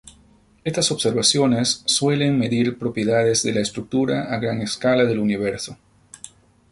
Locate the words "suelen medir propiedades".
1.85-3.43